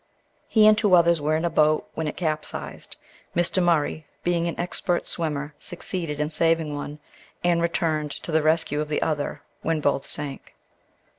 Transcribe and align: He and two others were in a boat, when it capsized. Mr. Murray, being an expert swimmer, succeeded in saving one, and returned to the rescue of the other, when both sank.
He 0.47 0.65
and 0.65 0.75
two 0.75 0.95
others 0.95 1.21
were 1.21 1.35
in 1.35 1.45
a 1.45 1.49
boat, 1.51 1.87
when 1.93 2.07
it 2.07 2.17
capsized. 2.17 2.97
Mr. 3.35 3.61
Murray, 3.61 4.07
being 4.23 4.47
an 4.47 4.59
expert 4.59 5.05
swimmer, 5.05 5.53
succeeded 5.59 6.19
in 6.19 6.31
saving 6.31 6.73
one, 6.75 6.97
and 7.43 7.61
returned 7.61 8.09
to 8.23 8.31
the 8.31 8.41
rescue 8.41 8.81
of 8.81 8.89
the 8.89 9.03
other, 9.03 9.43
when 9.61 9.79
both 9.79 10.03
sank. 10.03 10.55